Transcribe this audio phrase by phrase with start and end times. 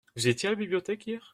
[0.15, 1.27] Vous étiez à la bibliothèque hier?